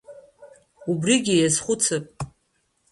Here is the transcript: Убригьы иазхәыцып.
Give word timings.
Убригьы 0.91 1.33
иазхәыцып. 1.37 2.05